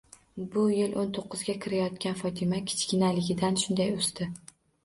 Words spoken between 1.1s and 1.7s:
to'qqizga